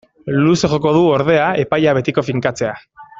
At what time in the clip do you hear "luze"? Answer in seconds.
0.43-0.69